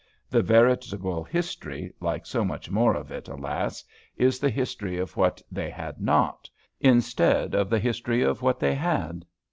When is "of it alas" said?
2.95-3.83